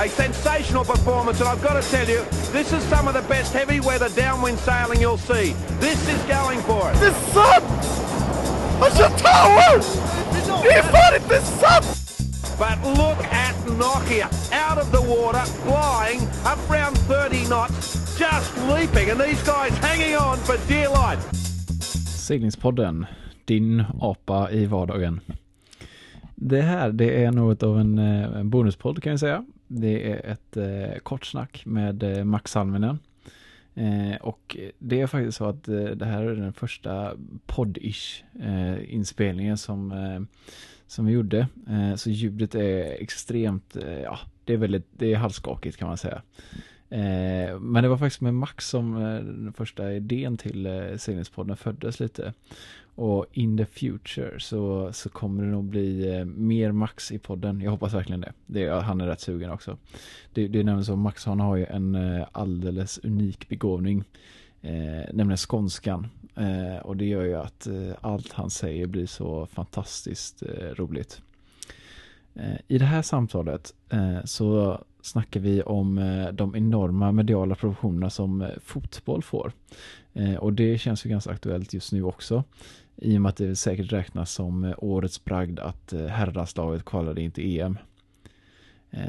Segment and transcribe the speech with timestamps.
[0.00, 3.52] A sensational performance, and I've got to tell you, this is some of the best
[3.52, 5.54] heavy weather downwind sailing you'll see.
[5.80, 7.00] This is going for it.
[7.00, 7.64] Det är sant!
[8.80, 9.82] Han kör tower!
[10.62, 11.86] Det är fan inte sant!
[12.58, 14.28] But look at Nokia,
[14.68, 20.16] out of the water, flying, up round 30 knots, just leaping, and these guys hanging
[20.16, 21.22] on for dear life.
[22.26, 23.06] Seglingspodden,
[23.44, 25.20] din apa i vardagen.
[26.34, 29.44] Det här, det är något av en, eh, en bonuspodd kan vi säga.
[29.68, 32.98] Det är ett eh, kort snack med eh, Max Salminen.
[33.74, 37.14] Eh, och det är faktiskt så att eh, det här är den första
[37.46, 40.20] podd-ish eh, inspelningen som, eh,
[40.86, 41.48] som vi gjorde.
[41.68, 45.98] Eh, så ljudet är extremt, eh, ja, det är väldigt, det är halvskakigt kan man
[45.98, 46.22] säga.
[46.90, 51.56] Eh, men det var faktiskt med Max som eh, den första idén till eh, seglingspodden
[51.56, 52.32] föddes lite.
[52.94, 57.60] Och in the future så, så kommer det nog bli eh, mer Max i podden.
[57.60, 58.32] Jag hoppas verkligen det.
[58.46, 59.78] det han är rätt sugen också.
[60.32, 64.04] Det, det är nämligen så, Max han har ju en eh, alldeles unik begåvning.
[64.62, 66.06] Eh, nämligen skånskan.
[66.34, 71.22] Eh, och det gör ju att eh, allt han säger blir så fantastiskt eh, roligt.
[72.38, 78.10] Eh, I det här samtalet eh, så snackar vi om eh, de enorma mediala proportionerna
[78.10, 79.52] som fotboll får.
[80.38, 82.44] Och det känns ju ganska aktuellt just nu också.
[82.96, 87.60] I och med att det säkert räknas som årets bragd att herrlandslaget kvalade in till
[87.60, 87.78] EM.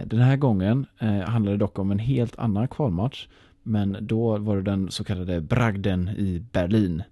[0.05, 0.85] Den här gången
[1.25, 3.27] handlade det dock om en helt annan kvalmatch.
[3.63, 7.03] Men då var det den så kallade bragden i Berlin.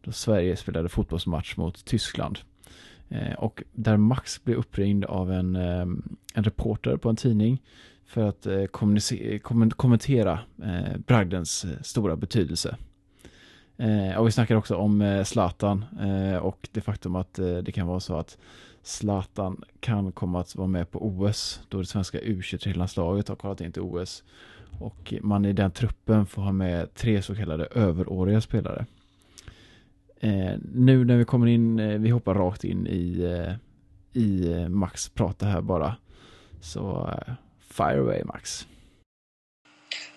[0.00, 2.38] Då Sverige spelade fotbollsmatch mot Tyskland.
[3.12, 5.86] Eh, och där Max blir uppringd av en, eh,
[6.34, 7.62] en reporter på en tidning
[8.06, 8.64] för att eh,
[9.76, 10.38] kommentera
[11.06, 12.76] bragdens stora betydelse.
[14.18, 15.84] Och vi snackar också om Zlatan
[16.42, 18.38] och det faktum att det kan vara så att
[18.82, 23.72] Zlatan kan komma att vara med på OS då det svenska U23-landslaget har kvalat in
[23.72, 24.24] till OS.
[24.80, 28.86] Och man i den truppen får ha med tre så kallade överåriga spelare.
[30.22, 33.54] Eh, nu när vi kommer in, eh, vi hoppar rakt in i, eh,
[34.22, 35.96] i eh, Max prata här bara.
[36.62, 37.34] Så eh,
[37.70, 38.66] fire away Max.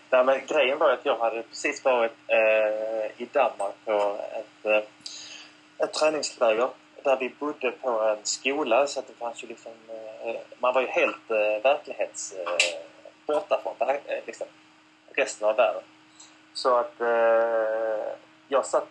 [0.10, 5.86] Nej, men grejen var att jag hade precis varit eh, i Danmark på ett, eh,
[5.86, 6.70] ett träningsläger
[7.04, 9.72] där vi bodde på en skola så att det fanns ju liksom...
[9.90, 12.34] Eh, man var ju helt eh, verklighets...
[12.34, 12.96] Eh,
[13.28, 13.96] borta från eh,
[14.26, 14.48] liksom,
[15.16, 15.82] resten av världen.
[16.54, 18.14] Så att eh,
[18.48, 18.88] jag satt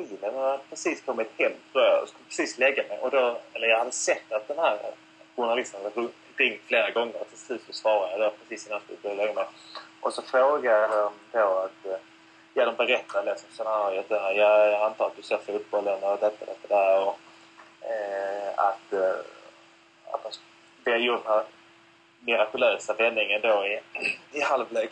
[0.00, 2.98] bilen Jag hade precis kommit hem tror jag och skulle precis lägga mig.
[2.98, 4.78] Och då, eller jag hade sett att den här
[5.36, 8.82] journalisten hade ringt flera gånger och till slut så svarade jag då precis innan jag
[8.82, 9.44] skulle börja lägga mig.
[10.00, 11.86] Och så frågade de då att...
[11.86, 11.98] Eh,
[12.54, 14.32] ja, de berättade liksom scenariot där.
[14.32, 17.06] Ja, jag antar att du ser fotbollen och detta, detta, där.
[17.06, 17.18] Och,
[17.80, 19.20] eh, att, eh,
[20.12, 20.30] att de
[20.84, 21.44] vi har gjort den här
[22.20, 23.80] mirakulösa vändningen då i,
[24.32, 24.90] i halvlek.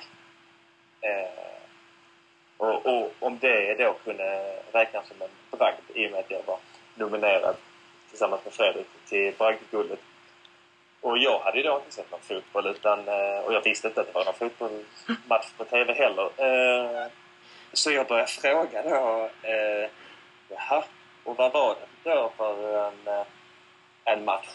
[1.01, 1.56] Eh,
[2.57, 6.43] och, och om det då kunde räknas som en bragd i och med att jag
[6.47, 6.59] var
[6.95, 7.57] nominerad
[8.11, 10.01] tillsammans med Fredrik till bragdguldet.
[11.01, 14.01] Och jag hade ju då inte sett någon fotboll utan, eh, och jag visste inte
[14.01, 16.31] att det var någon fotbollsmatch på TV heller.
[16.37, 17.07] Eh,
[17.73, 19.91] så jag började fråga då, eh,
[20.49, 20.85] jaha,
[21.25, 23.25] och vad var det då för en,
[24.05, 24.49] en match?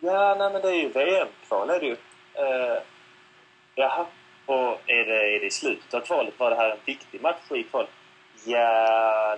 [0.00, 1.96] Ja, nej men det är ju VM-kval är det ju.
[3.74, 4.06] Jaha,
[4.46, 6.34] och är det, är det i slutet av kvalet?
[6.38, 7.90] Var det här en viktig match i kvalet?
[8.44, 9.36] Ja,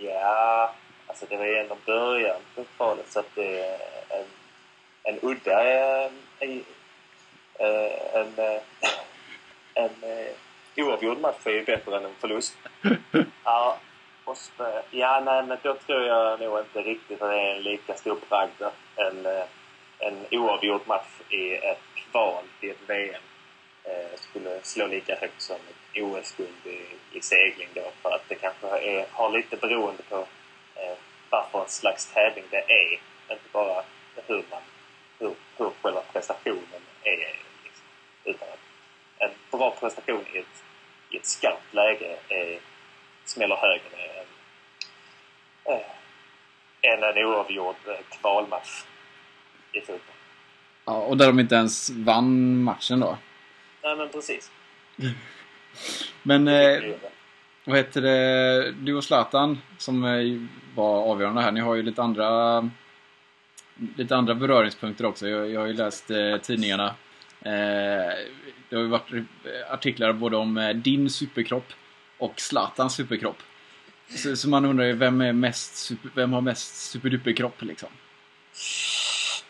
[0.00, 0.74] ja,
[1.06, 4.24] alltså det var ju ändå början på kvalet så att det är en,
[5.02, 6.10] en udda eh,
[6.40, 6.64] i-
[7.58, 8.60] eh, en, eh,
[9.74, 10.32] en eh,
[10.76, 12.56] oavgjord match är ju bättre än en förlust.
[13.44, 13.78] Ja,
[14.36, 17.94] så, ja, nej, men då tror jag nog inte riktigt att det är en lika
[17.94, 18.62] stor bragd
[18.96, 19.26] en,
[19.98, 23.22] en oavgjord match i ett kval till ett VM
[23.84, 26.78] Eh, skulle slå lika högt som ett OS-guld i,
[27.18, 27.92] i segling då.
[28.02, 30.16] För att det kanske är, har lite beroende på
[30.74, 30.96] eh,
[31.30, 32.92] vad för slags tävling det är.
[33.30, 33.82] Inte bara
[34.26, 34.62] hur, man,
[35.18, 37.36] hur, hur själva prestationen är.
[37.64, 37.84] Liksom.
[38.24, 38.58] Utan att
[39.18, 40.64] en bra prestation i ett,
[41.10, 42.58] i ett skarpt läge är,
[43.24, 44.26] smäller högre än,
[45.64, 48.84] eh, än en oavgjord eh, kvalmatch
[49.72, 50.16] i fotboll.
[50.84, 53.18] Ja, och där de inte ens vann matchen då.
[53.82, 54.50] Nej, men precis.
[56.22, 56.82] Men eh,
[57.64, 60.40] vad heter det, du och Zlatan som eh,
[60.74, 62.70] var avgörande här, ni har ju lite andra
[63.96, 65.28] lite andra beröringspunkter också.
[65.28, 66.86] Jag, jag har ju läst eh, tidningarna.
[67.40, 68.12] Eh,
[68.68, 71.72] det har ju varit eh, artiklar både om eh, din superkropp
[72.18, 73.42] och Zlatans superkropp.
[74.08, 77.88] Så, så man undrar ju vem, är mest, super, vem har mest superduperkropp liksom?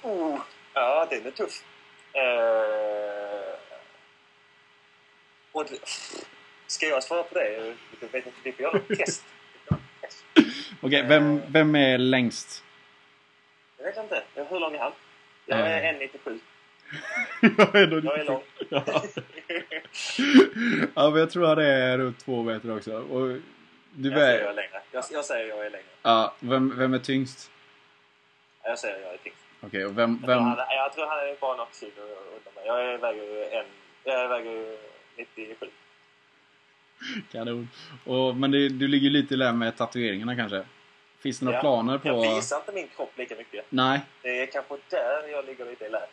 [0.03, 0.39] Oh,
[0.75, 1.65] ja, den är tuff.
[2.13, 3.42] Eh,
[5.53, 5.67] Och
[6.67, 7.75] ska jag svara på det?
[8.01, 9.25] Jag vet inte, vi får göra ett test.
[10.81, 12.65] Okej, vem, vem är längst?
[13.79, 14.23] Jag vet inte.
[14.35, 14.93] Hur lång är han?
[15.47, 16.39] Jag är 1,97.
[17.41, 18.43] jag är, Jag är lång.
[18.69, 18.85] Ja.
[20.95, 22.93] ja, men jag tror han är runt två meter också.
[22.93, 23.39] Och
[23.91, 24.83] du Jag säger jag är längre.
[24.93, 25.87] Jag, jag säger jag är längre.
[26.03, 27.51] Ja, vem, vem är tyngst?
[28.63, 29.39] Jag säger jag är tyngst.
[29.61, 30.11] Okej, och vem...
[30.11, 32.67] Jag, tror vem han, jag tror han är bara något kilo under mig.
[32.67, 33.67] Jag väger ju en...
[34.05, 34.79] Jag väger ju
[35.17, 35.67] 97.
[37.33, 37.69] kanon.
[38.05, 40.65] Och, men det, du ligger lite där med tatueringarna kanske?
[41.19, 41.61] Finns det några Ja.
[41.61, 42.09] planer på...
[42.09, 43.65] Jag visar inte min kropp lika mycket.
[43.69, 44.01] Nej.
[44.23, 46.07] Det är kanske där jag ligger lite i lä.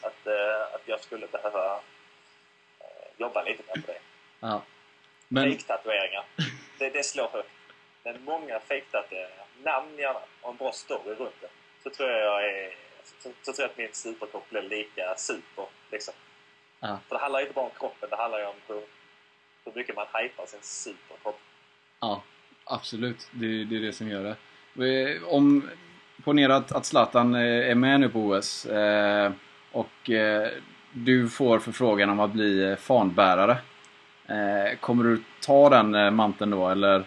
[0.00, 1.74] Att, eh, att jag skulle behöva
[2.80, 2.86] eh,
[3.18, 3.98] jobba lite mer på det.
[4.40, 4.62] Ja.
[5.28, 5.44] Men...
[5.44, 6.24] Fejktatueringar.
[6.78, 7.48] Det, det slår högt.
[8.02, 11.48] Men många fejktatueringar, namn gärna och en bra story runt det.
[11.82, 12.74] Så tror jag jag är...
[13.04, 15.66] Så, så tror jag att min superkropp blir lika super.
[15.90, 16.14] Liksom.
[16.86, 16.98] Ja.
[17.08, 18.82] För det handlar inte bara om kroppen, det handlar ju om hur,
[19.64, 21.40] hur mycket man hypar sin superkropp.
[22.00, 22.22] Ja,
[22.64, 23.28] absolut.
[23.30, 24.36] Det, det är det som gör det.
[24.72, 25.70] Vi- Om,
[26.24, 29.32] ponera att, att Zlatan eh, är med nu på OS eh,
[29.72, 30.48] och eh,
[30.92, 33.56] du får förfrågan om att bli eh, fanbärare.
[34.28, 36.98] Eh, kommer du ta den eh, manteln då eller?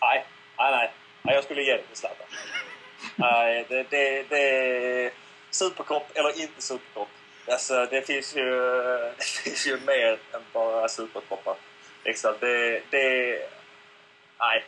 [0.00, 0.24] Nej,
[0.58, 0.92] nej, nej.
[1.22, 2.26] nej jag skulle ge det till Zlatan.
[3.16, 5.10] Nej, det, det, det...
[5.50, 7.08] Superkropp eller inte superkropp.
[7.48, 8.50] Alltså, det finns ju,
[9.18, 11.56] det finns ju mer än bara superkroppar.
[12.04, 13.38] Liksom, det, det...
[14.38, 14.64] Nej,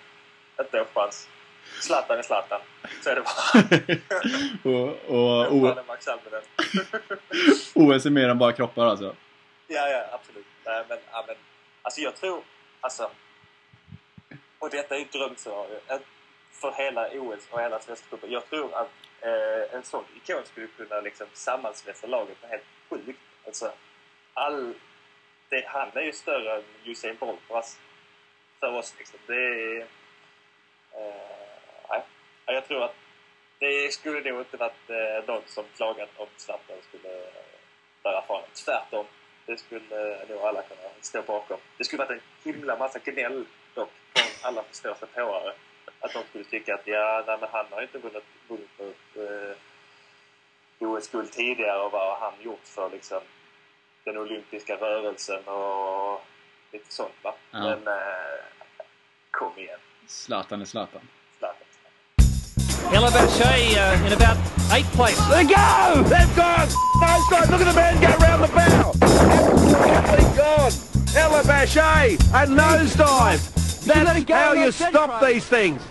[0.61, 1.29] inte en chans.
[1.81, 2.61] Zlatan är Zlatan.
[3.03, 3.63] Så är det bara.
[4.73, 5.75] och, och O-.
[7.75, 9.17] OS är mer än bara kroppar alltså?
[9.67, 10.47] Ja, ja, absolut.
[10.65, 11.37] Nej, men, ja, men,
[11.83, 12.43] alltså jag tror,
[12.81, 13.11] alltså,
[14.59, 15.81] och detta är ju ett drömscenario
[16.61, 18.31] för hela OS och hela svenska cupen.
[18.31, 18.91] Jag tror att
[19.21, 23.21] eh, en sån ikon skulle kunna liksom sammansvetsa laget med helt sjukt.
[23.47, 23.73] Alltså,
[24.35, 24.75] all,
[25.49, 27.79] det, han är ju större än Usain Bolt för oss.
[28.61, 29.19] För oss liksom.
[29.27, 29.81] Det är...
[29.81, 29.87] Eh,
[31.89, 32.03] nej.
[32.47, 32.95] Ja, Jag tror att
[33.59, 37.33] det skulle nog inte varit eh, någon som klagat om Zlatan skulle eh,
[38.03, 38.49] bära fanan.
[38.65, 39.07] Tvärtom.
[39.47, 41.59] Det skulle eh, nog alla kunna stå bakom.
[41.79, 45.53] Det skulle varit en himla massa gnäll dock från alla förståsigpåare.
[46.01, 49.57] Att de skulle tycka att ja, nej, men han har inte vunnit, vunnit något eh,
[50.79, 53.21] OS-guld tidigare och vad har han gjort för liksom,
[54.05, 56.21] den olympiska rörelsen och
[56.73, 57.35] lite sånt va.
[57.51, 57.59] Ja.
[57.59, 58.41] Men eh,
[59.31, 61.01] kom igen, Zlatan är Zlatan.
[62.91, 64.39] Boucher uh, in about
[64.73, 65.19] eighth place.
[65.29, 66.03] They go!
[66.09, 66.69] They've gone!
[67.01, 68.93] Those guys, look at the man go round the bow!
[69.03, 70.73] Absolutely gone!
[71.17, 73.68] Ella Bachet, a nosedive!
[73.89, 75.83] That's you how you stop these things.